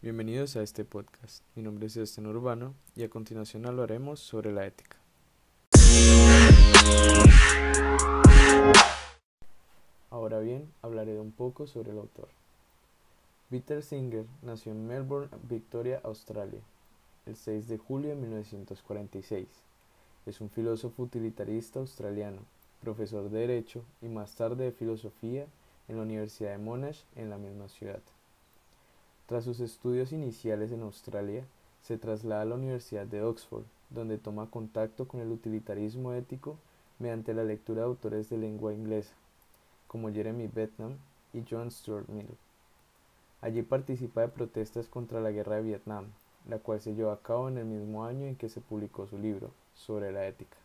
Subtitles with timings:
[0.00, 1.42] Bienvenidos a este podcast.
[1.56, 4.96] Mi nombre es Sebastián Urbano y a continuación hablaremos sobre la ética.
[10.08, 12.28] Ahora bien, hablaré un poco sobre el autor.
[13.50, 16.60] Peter Singer nació en Melbourne, Victoria, Australia,
[17.26, 19.48] el 6 de julio de 1946.
[20.26, 22.42] Es un filósofo utilitarista australiano,
[22.82, 25.46] profesor de Derecho y más tarde de Filosofía
[25.88, 28.00] en la Universidad de Monash en la misma ciudad.
[29.28, 31.44] Tras sus estudios iniciales en Australia,
[31.82, 36.56] se traslada a la Universidad de Oxford, donde toma contacto con el utilitarismo ético
[36.98, 39.12] mediante la lectura de autores de lengua inglesa,
[39.86, 40.96] como Jeremy Bentham
[41.34, 42.38] y John Stuart Mill.
[43.42, 46.06] Allí participa de protestas contra la guerra de Vietnam,
[46.48, 49.18] la cual se llevó a cabo en el mismo año en que se publicó su
[49.18, 50.56] libro sobre la ética,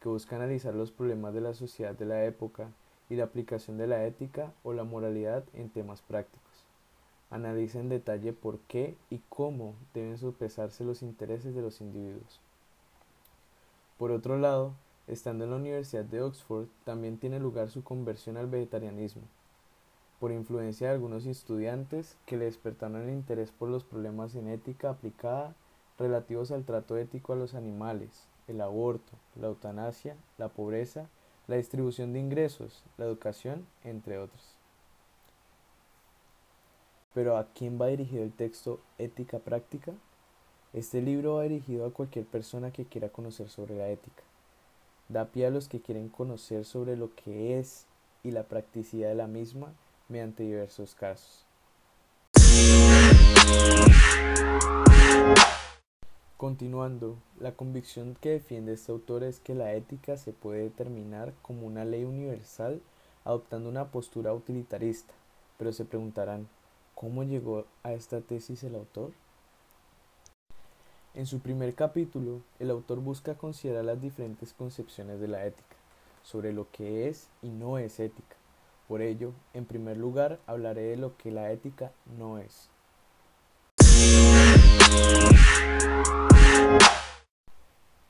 [0.00, 2.70] que busca analizar los problemas de la sociedad de la época
[3.10, 6.47] y la aplicación de la ética o la moralidad en temas prácticos.
[7.30, 12.40] Analiza en detalle por qué y cómo deben sopesarse los intereses de los individuos.
[13.98, 14.72] Por otro lado,
[15.08, 19.22] estando en la Universidad de Oxford, también tiene lugar su conversión al vegetarianismo,
[20.20, 24.90] por influencia de algunos estudiantes que le despertaron el interés por los problemas en ética
[24.90, 25.54] aplicada
[25.98, 31.08] relativos al trato ético a los animales, el aborto, la eutanasia, la pobreza,
[31.46, 34.57] la distribución de ingresos, la educación, entre otros.
[37.18, 39.92] Pero ¿a quién va dirigido el texto Ética Práctica?
[40.72, 44.22] Este libro va dirigido a cualquier persona que quiera conocer sobre la ética.
[45.08, 47.86] Da pie a los que quieren conocer sobre lo que es
[48.22, 49.72] y la practicidad de la misma
[50.08, 51.44] mediante diversos casos.
[56.36, 61.66] Continuando, la convicción que defiende este autor es que la ética se puede determinar como
[61.66, 62.80] una ley universal
[63.24, 65.14] adoptando una postura utilitarista,
[65.58, 66.46] pero se preguntarán,
[67.00, 69.12] ¿Cómo llegó a esta tesis el autor?
[71.14, 75.76] En su primer capítulo, el autor busca considerar las diferentes concepciones de la ética,
[76.24, 78.34] sobre lo que es y no es ética.
[78.88, 82.68] Por ello, en primer lugar, hablaré de lo que la ética no es.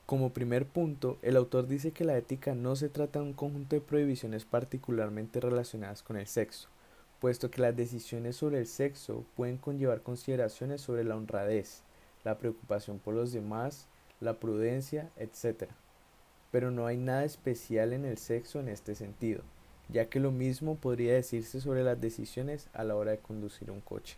[0.07, 3.75] Como primer punto, el autor dice que la ética no se trata de un conjunto
[3.75, 6.69] de prohibiciones particularmente relacionadas con el sexo,
[7.19, 11.83] puesto que las decisiones sobre el sexo pueden conllevar consideraciones sobre la honradez,
[12.23, 13.87] la preocupación por los demás,
[14.19, 15.69] la prudencia, etc.
[16.51, 19.41] Pero no hay nada especial en el sexo en este sentido,
[19.89, 23.81] ya que lo mismo podría decirse sobre las decisiones a la hora de conducir un
[23.81, 24.17] coche.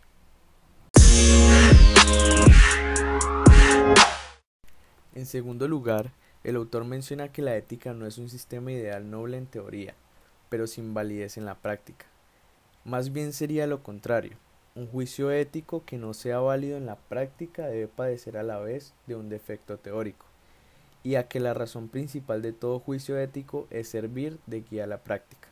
[5.14, 6.12] En segundo lugar,
[6.44, 9.94] el autor menciona que la ética no es un sistema ideal noble en teoría,
[10.48, 12.11] pero sin validez en la práctica.
[12.84, 14.36] Más bien sería lo contrario.
[14.74, 18.92] Un juicio ético que no sea válido en la práctica debe padecer a la vez
[19.06, 20.26] de un defecto teórico,
[21.04, 24.88] y a que la razón principal de todo juicio ético es servir de guía a
[24.88, 25.48] la práctica.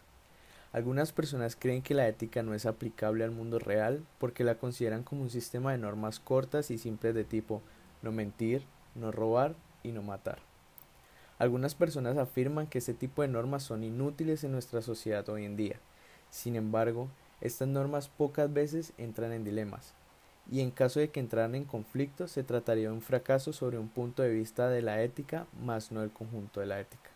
[0.72, 5.04] Algunas personas creen que la ética no es aplicable al mundo real porque la consideran
[5.04, 7.62] como un sistema de normas cortas y simples de tipo
[8.02, 8.64] no mentir,
[8.96, 9.54] no robar
[9.84, 10.38] y no matar.
[11.38, 15.56] Algunas personas afirman que este tipo de normas son inútiles en nuestra sociedad hoy en
[15.56, 15.78] día.
[16.30, 17.08] Sin embargo,
[17.40, 19.94] estas normas pocas veces entran en dilemas,
[20.50, 23.88] y en caso de que entraran en conflicto se trataría de un fracaso sobre un
[23.88, 27.10] punto de vista de la ética, más no del conjunto de la ética.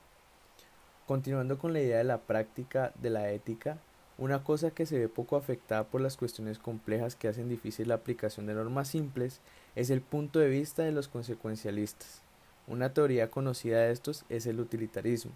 [1.06, 3.78] Continuando con la idea de la práctica de la ética,
[4.16, 7.96] una cosa que se ve poco afectada por las cuestiones complejas que hacen difícil la
[7.96, 9.40] aplicación de normas simples
[9.74, 12.22] es el punto de vista de los consecuencialistas.
[12.68, 15.32] Una teoría conocida de estos es el utilitarismo,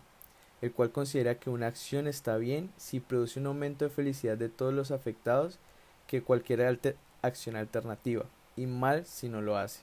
[0.60, 4.48] el cual considera que una acción está bien si produce un aumento de felicidad de
[4.48, 5.58] todos los afectados
[6.06, 6.78] que cualquier
[7.22, 8.24] acción alternativa,
[8.56, 9.82] y mal si no lo hace.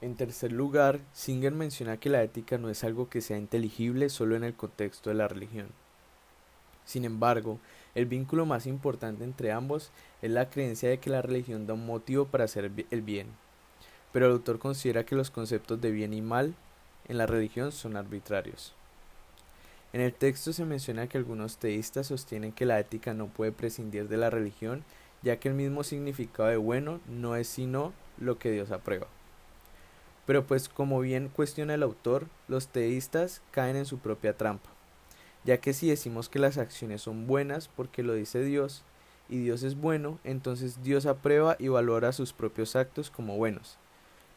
[0.00, 4.34] En tercer lugar, Singer menciona que la ética no es algo que sea inteligible solo
[4.34, 5.68] en el contexto de la religión.
[6.86, 7.60] Sin embargo,
[7.94, 9.90] el vínculo más importante entre ambos
[10.22, 13.28] es la creencia de que la religión da un motivo para hacer el bien,
[14.12, 16.54] pero el autor considera que los conceptos de bien y mal
[17.08, 18.74] en la religión son arbitrarios.
[19.92, 24.08] En el texto se menciona que algunos teístas sostienen que la ética no puede prescindir
[24.08, 24.84] de la religión,
[25.22, 29.08] ya que el mismo significado de bueno no es sino lo que Dios aprueba.
[30.26, 34.70] Pero pues como bien cuestiona el autor, los teístas caen en su propia trampa,
[35.44, 38.84] ya que si decimos que las acciones son buenas porque lo dice Dios,
[39.28, 43.78] y Dios es bueno, entonces Dios aprueba y valora sus propios actos como buenos,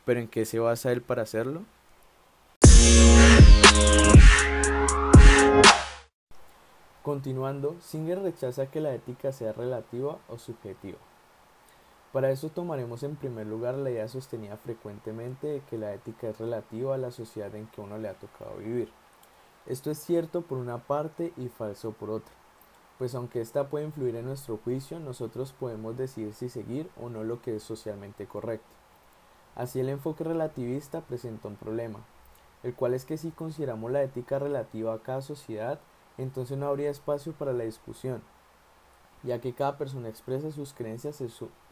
[0.06, 1.64] pero ¿en qué se basa él para hacerlo?
[7.04, 10.98] Continuando, Singer rechaza que la ética sea relativa o subjetiva.
[12.14, 16.38] Para eso tomaremos en primer lugar la idea sostenida frecuentemente de que la ética es
[16.38, 18.90] relativa a la sociedad en que uno le ha tocado vivir.
[19.66, 22.34] Esto es cierto por una parte y falso por otra,
[22.98, 27.24] pues aunque ésta puede influir en nuestro juicio, nosotros podemos decidir si seguir o no
[27.24, 28.83] lo que es socialmente correcto.
[29.56, 32.00] Así el enfoque relativista presenta un problema,
[32.64, 35.80] el cual es que si consideramos la ética relativa a cada sociedad,
[36.18, 38.22] entonces no habría espacio para la discusión,
[39.24, 41.24] ya que cada persona expresa sus creencias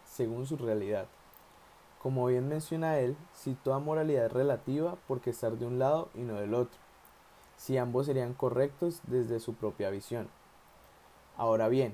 [0.06, 1.08] según su realidad.
[2.02, 6.22] Como bien menciona él, si toda moralidad es relativa, porque estar de un lado y
[6.22, 6.80] no del otro
[7.62, 10.28] si ambos serían correctos desde su propia visión.
[11.38, 11.94] Ahora bien,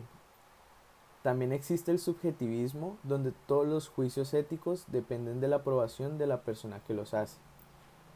[1.27, 6.43] también existe el subjetivismo donde todos los juicios éticos dependen de la aprobación de la
[6.43, 7.37] persona que los hace,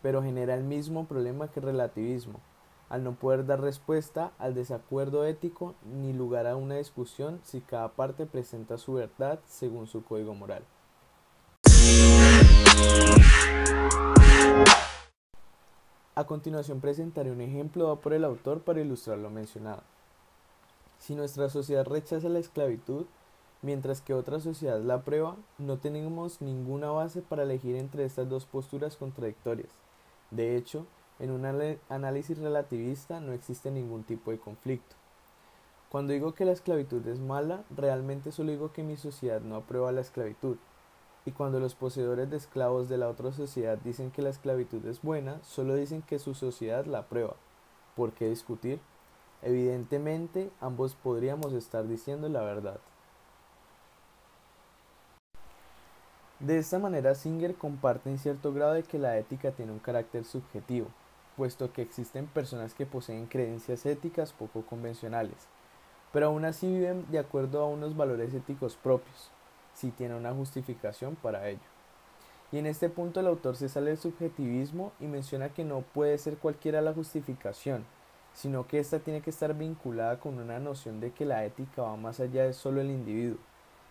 [0.01, 2.39] pero genera el mismo problema que el relativismo,
[2.87, 7.89] al no poder dar respuesta al desacuerdo ético ni lugar a una discusión si cada
[7.89, 10.63] parte presenta su verdad según su código moral.
[16.15, 19.83] A continuación presentaré un ejemplo dado por el autor para ilustrar lo mencionado.
[21.01, 23.07] Si nuestra sociedad rechaza la esclavitud,
[23.63, 28.45] mientras que otra sociedad la aprueba, no tenemos ninguna base para elegir entre estas dos
[28.45, 29.71] posturas contradictorias.
[30.29, 30.85] De hecho,
[31.17, 31.45] en un
[31.89, 34.95] análisis relativista no existe ningún tipo de conflicto.
[35.89, 39.91] Cuando digo que la esclavitud es mala, realmente solo digo que mi sociedad no aprueba
[39.91, 40.57] la esclavitud,
[41.25, 45.01] y cuando los poseedores de esclavos de la otra sociedad dicen que la esclavitud es
[45.01, 47.35] buena, solo dicen que su sociedad la aprueba.
[47.95, 48.79] ¿Por qué discutir?
[49.41, 52.79] Evidentemente, ambos podríamos estar diciendo la verdad.
[56.39, 60.25] De esta manera, Singer comparte en cierto grado de que la ética tiene un carácter
[60.25, 60.87] subjetivo,
[61.37, 65.47] puesto que existen personas que poseen creencias éticas poco convencionales,
[66.11, 69.29] pero aún así viven de acuerdo a unos valores éticos propios,
[69.75, 71.61] si tiene una justificación para ello.
[72.51, 76.17] Y en este punto el autor se sale del subjetivismo y menciona que no puede
[76.17, 77.85] ser cualquiera la justificación,
[78.33, 81.97] sino que ésta tiene que estar vinculada con una noción de que la ética va
[81.97, 83.37] más allá de solo el individuo,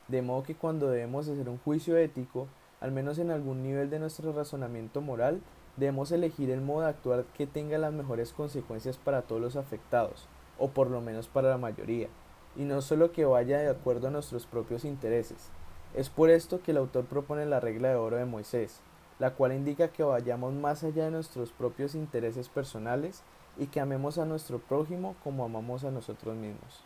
[0.08, 2.48] de modo que cuando debemos hacer un juicio ético,
[2.80, 5.40] al menos en algún nivel de nuestro razonamiento moral,
[5.76, 10.28] debemos elegir el modo de actuar que tenga las mejores consecuencias para todos los afectados,
[10.58, 12.08] o por lo menos para la mayoría,
[12.56, 15.50] y no solo que vaya de acuerdo a nuestros propios intereses.
[15.94, 18.80] Es por esto que el autor propone la regla de oro de Moisés,
[19.18, 23.22] la cual indica que vayamos más allá de nuestros propios intereses personales
[23.60, 26.82] y que amemos a nuestro prójimo como amamos a nosotros mismos.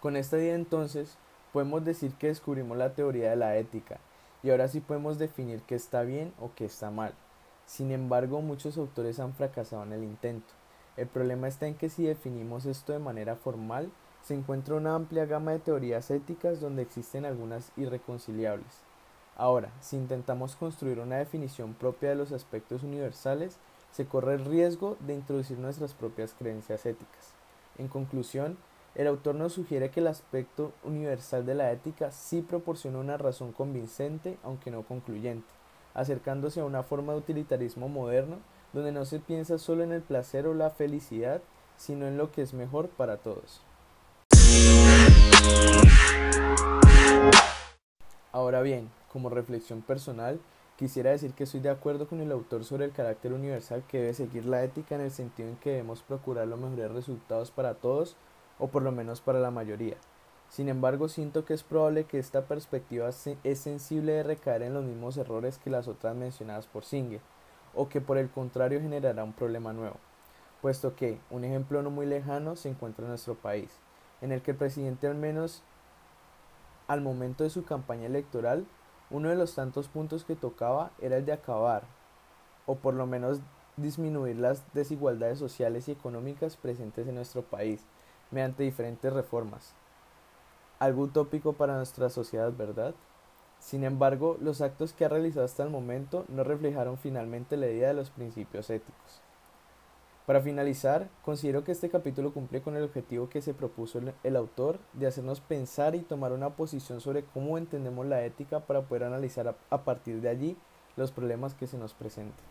[0.00, 1.18] Con esta idea entonces
[1.52, 3.98] podemos decir que descubrimos la teoría de la ética
[4.44, 7.12] y ahora sí podemos definir qué está bien o qué está mal.
[7.66, 10.52] Sin embargo, muchos autores han fracasado en el intento.
[10.96, 13.90] El problema está en que si definimos esto de manera formal,
[14.22, 18.84] se encuentra una amplia gama de teorías éticas donde existen algunas irreconciliables.
[19.36, 23.58] Ahora, si intentamos construir una definición propia de los aspectos universales,
[23.90, 27.32] se corre el riesgo de introducir nuestras propias creencias éticas.
[27.78, 28.56] En conclusión,
[28.94, 33.52] el autor nos sugiere que el aspecto universal de la ética sí proporciona una razón
[33.52, 35.48] convincente, aunque no concluyente,
[35.94, 38.36] acercándose a una forma de utilitarismo moderno
[38.72, 41.40] donde no se piensa solo en el placer o la felicidad,
[41.76, 43.62] sino en lo que es mejor para todos.
[48.34, 50.40] Ahora bien, como reflexión personal,
[50.76, 54.12] quisiera decir que estoy de acuerdo con el autor sobre el carácter universal que debe
[54.12, 58.16] seguir la ética en el sentido en que debemos procurar los mejores resultados para todos
[58.58, 59.94] o por lo menos para la mayoría.
[60.48, 64.82] Sin embargo, siento que es probable que esta perspectiva es sensible de recaer en los
[64.82, 67.20] mismos errores que las otras mencionadas por Singer,
[67.72, 69.98] o que por el contrario generará un problema nuevo,
[70.60, 73.70] puesto que un ejemplo no muy lejano se encuentra en nuestro país,
[74.20, 75.62] en el que el presidente al menos
[76.86, 78.66] al momento de su campaña electoral,
[79.10, 81.84] uno de los tantos puntos que tocaba era el de acabar,
[82.66, 83.40] o por lo menos
[83.76, 87.84] disminuir las desigualdades sociales y económicas presentes en nuestro país,
[88.30, 89.74] mediante diferentes reformas.
[90.78, 92.94] Algo utópico para nuestra sociedad, ¿verdad?
[93.58, 97.88] Sin embargo, los actos que ha realizado hasta el momento no reflejaron finalmente la idea
[97.88, 99.22] de los principios éticos.
[100.26, 104.78] Para finalizar, considero que este capítulo cumple con el objetivo que se propuso el, autor
[104.94, 109.54] de hacernos pensar y tomar una posición sobre cómo entendemos la ética para poder analizar
[109.68, 110.56] a, partir de allí
[110.96, 112.42] los problemas que se nos presenten.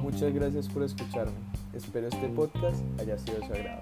[0.00, 1.32] Muchas gracias por escucharme.
[1.74, 3.80] Espero este podcast haya sido de su agrado.